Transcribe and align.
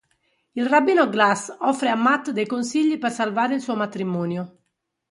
Il 0.53 0.65
Rabbino 0.67 1.07
Glass 1.09 1.55
offre 1.59 1.87
a 1.89 1.93
Matt 1.95 2.31
dei 2.31 2.47
consigli 2.47 2.97
per 2.97 3.11
salvare 3.11 3.53
il 3.53 3.61
suo 3.61 3.75
matrimonio. 3.75 4.57